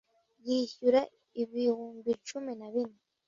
[0.47, 1.01] yishyura
[1.43, 2.99] ibihumbi cumi na bine